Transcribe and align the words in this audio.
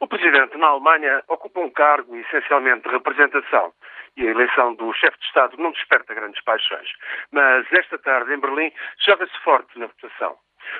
O 0.00 0.06
presidente 0.06 0.56
na 0.56 0.68
Alemanha 0.68 1.24
ocupa 1.26 1.58
um 1.58 1.70
cargo 1.70 2.14
essencialmente 2.16 2.82
de 2.82 2.94
representação 2.94 3.72
e 4.16 4.28
a 4.28 4.30
eleição 4.30 4.74
do 4.74 4.92
chefe 4.92 5.18
de 5.18 5.26
Estado 5.26 5.56
não 5.58 5.72
desperta 5.72 6.14
grandes 6.14 6.40
paixões. 6.44 6.88
Mas 7.32 7.66
esta 7.72 7.98
tarde, 7.98 8.32
em 8.32 8.38
Berlim, 8.38 8.72
joga-se 9.04 9.36
forte 9.40 9.76
na 9.76 9.86
votação. 9.86 10.36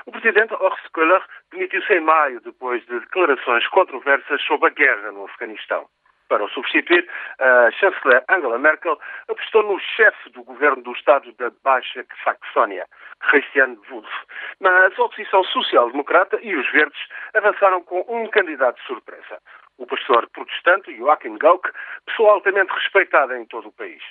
O 0.06 0.12
presidente 0.12 0.54
Horst 0.54 0.86
Köhler 0.92 1.22
demitiu-se 1.50 1.92
em 1.94 2.00
maio 2.00 2.40
depois 2.42 2.84
de 2.86 3.00
declarações 3.00 3.66
controversas 3.68 4.40
sobre 4.42 4.68
a 4.68 4.72
guerra 4.72 5.10
no 5.10 5.24
Afeganistão. 5.24 5.88
Para 6.28 6.44
o 6.44 6.48
substituir, 6.50 7.08
a 7.38 7.71
chanceler 7.72 8.22
Angela 8.28 8.58
Merkel 8.58 9.00
apostou 9.28 9.62
no 9.62 9.80
chefe 9.80 10.30
do 10.30 10.44
governo 10.44 10.82
do 10.82 10.92
Estado 10.92 11.32
da 11.32 11.50
Baixa 11.64 12.04
Saxónia, 12.22 12.87
Christian 13.21 13.76
Wulff. 13.90 14.12
Mas 14.61 14.99
a 14.99 15.03
oposição 15.03 15.45
social-democrata 15.45 16.38
e 16.43 16.55
os 16.56 16.70
verdes 16.73 17.01
avançaram 17.34 17.83
com 17.83 18.05
um 18.09 18.27
candidato 18.29 18.77
de 18.80 18.87
surpresa. 18.87 19.41
O 19.79 19.87
pastor 19.87 20.29
protestante 20.30 20.97
Joachim 20.97 21.39
Gauck, 21.39 21.71
pessoa 22.05 22.33
altamente 22.33 22.73
respeitada 22.73 23.39
em 23.39 23.47
todo 23.47 23.69
o 23.69 23.73
país. 23.73 24.02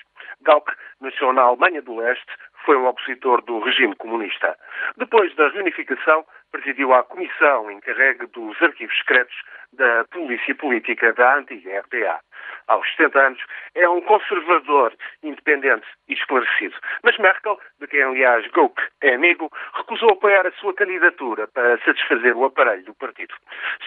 Gauck 0.41 0.71
nasceu 1.01 1.33
na 1.33 1.41
Alemanha 1.41 1.81
do 1.81 1.97
Leste, 1.97 2.31
foi 2.63 2.77
um 2.77 2.87
opositor 2.87 3.41
do 3.41 3.59
regime 3.59 3.93
comunista. 3.97 4.57
Depois 4.95 5.35
da 5.35 5.49
reunificação, 5.49 6.25
presidiu 6.51 6.93
a 6.93 7.03
comissão 7.03 7.69
encarregue 7.69 8.27
dos 8.27 8.61
arquivos 8.61 8.97
secretos 8.97 9.35
da 9.73 10.05
Polícia 10.05 10.55
Política 10.55 11.11
da 11.13 11.37
antiga 11.37 11.81
RDA. 11.81 12.19
Aos 12.67 12.89
70 12.95 13.19
anos, 13.19 13.41
é 13.75 13.87
um 13.87 14.01
conservador 14.01 14.93
independente 15.23 15.85
e 16.07 16.13
esclarecido. 16.13 16.75
Mas 17.03 17.17
Merkel, 17.17 17.59
de 17.79 17.87
quem 17.87 18.03
aliás 18.03 18.45
Gauck 18.51 18.81
é 19.01 19.15
amigo, 19.15 19.51
recusou 19.73 20.11
apoiar 20.11 20.45
a 20.45 20.51
sua 20.53 20.73
candidatura 20.73 21.47
para 21.47 21.77
satisfazer 21.79 22.35
o 22.35 22.45
aparelho 22.45 22.83
do 22.83 22.93
partido. 22.95 23.33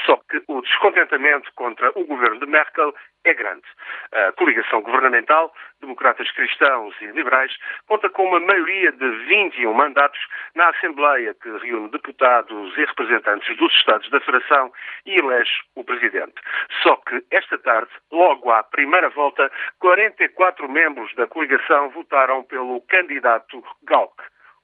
Só 0.06 0.16
que 0.28 0.42
o 0.48 0.62
descontentamento 0.62 1.50
contra 1.54 1.90
o 1.94 2.04
governo 2.04 2.40
de 2.40 2.46
Merkel 2.46 2.94
é 3.24 3.34
grande. 3.34 3.66
A 4.12 4.32
coligação 4.32 4.82
governamental, 4.82 5.52
democratas 5.80 6.30
cristãos 6.32 6.94
e 7.00 7.06
liberais, 7.06 7.52
conta 7.86 8.08
com 8.10 8.24
uma 8.24 8.40
maioria 8.40 8.92
de 8.92 9.10
21 9.26 9.72
mandatos 9.72 10.20
na 10.54 10.68
Assembleia, 10.70 11.34
que 11.34 11.50
reúne 11.58 11.90
deputados 11.90 12.76
e 12.76 12.84
representantes 12.84 13.56
dos 13.56 13.72
Estados 13.74 14.08
da 14.10 14.20
Federação 14.20 14.72
e 15.06 15.18
elege 15.18 15.52
o 15.74 15.84
Presidente. 15.84 16.34
Só 16.82 16.96
que 16.96 17.22
esta 17.30 17.58
tarde, 17.58 17.90
logo 18.10 18.50
à 18.50 18.62
primeira 18.62 19.08
volta, 19.10 19.50
44 19.78 20.68
membros 20.68 21.14
da 21.14 21.26
coligação 21.26 21.90
votaram 21.90 22.42
pelo 22.44 22.80
candidato 22.82 23.62
Gauck 23.84 24.14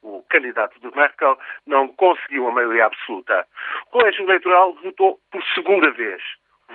o 0.03 0.23
candidato 0.29 0.79
de 0.79 0.97
Merkel, 0.97 1.37
não 1.67 1.89
conseguiu 1.89 2.47
a 2.47 2.53
maioria 2.53 2.87
absoluta. 2.87 3.45
O 3.87 3.91
colégio 3.91 4.25
eleitoral 4.25 4.75
votou 4.75 5.19
por 5.33 5.43
segunda 5.55 5.91
vez. 5.91 6.23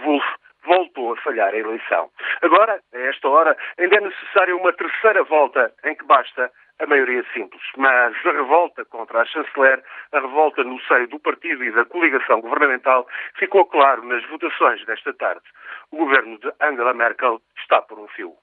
Wolf 0.03 0.25
voltou 0.65 1.13
a 1.13 1.17
falhar 1.17 1.53
a 1.53 1.57
eleição. 1.57 2.09
Agora, 2.41 2.79
a 2.93 2.97
esta 2.97 3.27
hora, 3.27 3.57
ainda 3.77 3.97
é 3.97 4.01
necessária 4.01 4.55
uma 4.55 4.73
terceira 4.73 5.23
volta 5.23 5.73
em 5.83 5.95
que 5.95 6.05
basta 6.05 6.51
a 6.79 6.87
maioria 6.87 7.23
simples. 7.33 7.61
Mas 7.77 8.15
a 8.25 8.31
revolta 8.31 8.83
contra 8.85 9.21
a 9.21 9.25
chanceler, 9.25 9.83
a 10.11 10.19
revolta 10.19 10.63
no 10.63 10.79
seio 10.81 11.07
do 11.07 11.19
partido 11.19 11.63
e 11.63 11.71
da 11.71 11.85
coligação 11.85 12.41
governamental, 12.41 13.07
ficou 13.37 13.65
claro 13.65 14.03
nas 14.03 14.27
votações 14.29 14.83
desta 14.85 15.13
tarde. 15.13 15.43
O 15.91 15.97
governo 15.97 16.39
de 16.39 16.51
Angela 16.59 16.93
Merkel 16.93 17.41
está 17.57 17.81
por 17.81 17.99
um 17.99 18.07
fio. 18.07 18.33